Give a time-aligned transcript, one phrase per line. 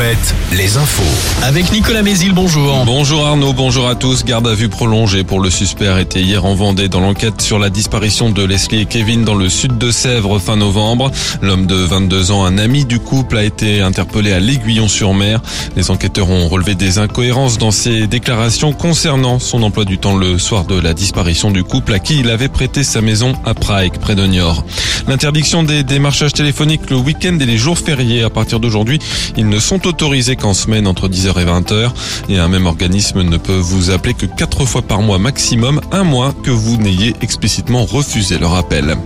[0.00, 1.02] Alouette, les infos.
[1.42, 2.84] Avec Nicolas Mézil, bonjour.
[2.86, 4.24] Bonjour Arnaud, bonjour à tous.
[4.24, 7.68] Garde à vue prolongée pour le suspect arrêté hier en Vendée dans l'enquête sur la
[7.68, 11.10] disparition de Leslie et Kevin dans le sud de Sèvres fin novembre.
[11.42, 15.42] L'homme de 22 ans, un ami du couple, a été interpellé à l'Aiguillon-sur-Mer.
[15.76, 20.38] Les enquêteurs ont relevé des incohérences dans ses déclarations concernant son emploi du temps le
[20.38, 23.98] soir de la disparition du couple à qui il avait prêté sa maison à Prague,
[23.98, 24.64] près de Niort.
[25.08, 28.98] L'interdiction des démarchages téléphoniques le week-end et les jours fériés à partir d'aujourd'hui,
[29.36, 31.90] ils ne sont autorisés qu'en semaine entre 10h et 20h.
[32.28, 36.04] Et un même organisme ne peut vous appeler que 4 fois par mois maximum, un
[36.04, 38.96] mois que vous n'ayez explicitement refusé leur appel.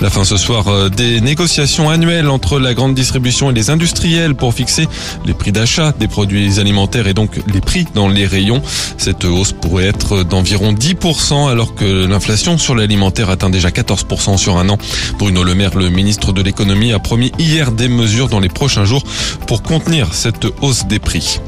[0.00, 4.36] La fin ce soir euh, des négociations annuelles entre la grande distribution et les industriels
[4.36, 4.86] pour fixer
[5.26, 8.62] les prix d'achat des produits alimentaires et donc les prix dans les rayons.
[8.96, 14.56] Cette hausse pourrait être d'environ 10% alors que l'inflation sur l'alimentaire atteint déjà 14% sur
[14.56, 14.78] un an.
[15.18, 18.84] Bruno Le Maire, le ministre de l'économie, a promis hier des mesures dans les prochains
[18.84, 19.02] jours
[19.48, 20.27] pour contenir cette
[20.60, 21.40] hausse des prix.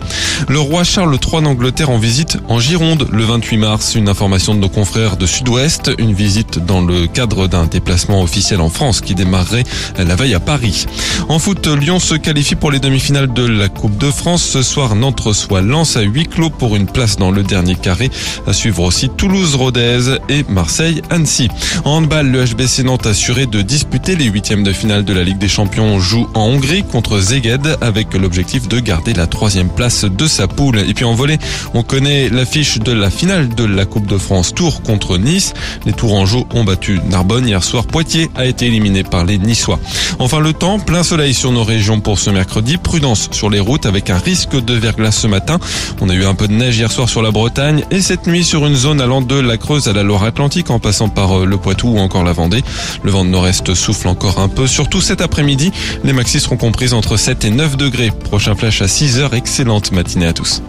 [0.49, 3.95] Le roi Charles III d'Angleterre en visite en Gironde le 28 mars.
[3.95, 5.91] Une information de nos confrères de Sud-Ouest.
[5.99, 9.65] Une visite dans le cadre d'un déplacement officiel en France qui démarrerait
[9.99, 10.87] la veille à Paris.
[11.29, 14.43] En foot, Lyon se qualifie pour les demi-finales de la Coupe de France.
[14.43, 18.11] Ce soir, Nantes reçoit Lens à huis clos pour une place dans le dernier carré.
[18.47, 21.49] À suivre aussi Toulouse-Rodez et Marseille-Annecy.
[21.85, 25.39] En handball, le HBC Nantes assuré de disputer les huitièmes de finale de la Ligue
[25.39, 30.27] des Champions joue en Hongrie contre Zeged avec l'objectif de garder la troisième place de
[30.27, 30.79] sa poule.
[30.79, 31.39] Et puis en volée,
[31.75, 35.53] on connaît l'affiche de la finale de la Coupe de France Tour contre Nice.
[35.85, 37.85] Les Tourangeaux ont battu Narbonne hier soir.
[37.87, 39.81] Poitiers a été éliminé par les Niçois.
[40.19, 42.77] Enfin le temps, plein soleil sur nos régions pour ce mercredi.
[42.77, 45.59] Prudence sur les routes avec un risque de verglas ce matin.
[46.01, 48.45] On a eu un peu de neige hier soir sur la Bretagne et cette nuit
[48.45, 51.57] sur une zone allant de la Creuse à la Loire-Atlantique en passant par euh, le
[51.57, 52.63] Poitou ou encore la Vendée.
[53.03, 54.67] Le vent de nord-est souffle encore un peu.
[54.67, 55.73] Surtout cet après-midi,
[56.05, 58.13] les maxis seront comprises entre 7 et 9 degrés.
[58.25, 59.35] Prochain à 6 heures.
[59.35, 60.63] Excellente matinée à tous.